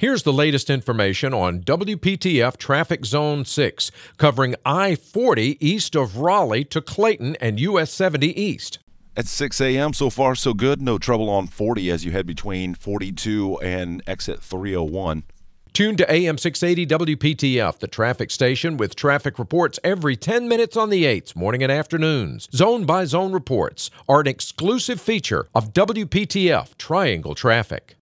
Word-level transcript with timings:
Here's 0.00 0.22
the 0.22 0.32
latest 0.32 0.70
information 0.70 1.34
on 1.34 1.58
WPTF 1.62 2.56
Traffic 2.56 3.04
Zone 3.04 3.44
6, 3.44 3.90
covering 4.16 4.54
I 4.64 4.94
40 4.94 5.58
east 5.58 5.96
of 5.96 6.18
Raleigh 6.18 6.62
to 6.66 6.80
Clayton 6.80 7.34
and 7.40 7.58
US 7.58 7.90
70 7.90 8.40
east. 8.40 8.78
At 9.16 9.26
6 9.26 9.60
a.m., 9.60 9.92
so 9.92 10.08
far 10.08 10.36
so 10.36 10.54
good. 10.54 10.80
No 10.80 10.98
trouble 10.98 11.28
on 11.28 11.48
40 11.48 11.90
as 11.90 12.04
you 12.04 12.12
head 12.12 12.28
between 12.28 12.76
42 12.76 13.58
and 13.58 14.00
exit 14.06 14.40
301. 14.40 15.24
Tune 15.72 15.96
to 15.96 16.08
AM 16.08 16.38
680 16.38 17.16
WPTF, 17.16 17.80
the 17.80 17.88
traffic 17.88 18.30
station 18.30 18.76
with 18.76 18.94
traffic 18.94 19.36
reports 19.36 19.80
every 19.82 20.14
10 20.14 20.46
minutes 20.46 20.76
on 20.76 20.90
the 20.90 21.06
8s, 21.06 21.34
morning 21.34 21.64
and 21.64 21.72
afternoons. 21.72 22.48
Zone 22.54 22.84
by 22.84 23.04
zone 23.04 23.32
reports 23.32 23.90
are 24.08 24.20
an 24.20 24.28
exclusive 24.28 25.00
feature 25.00 25.48
of 25.56 25.72
WPTF 25.72 26.78
Triangle 26.78 27.34
Traffic. 27.34 27.96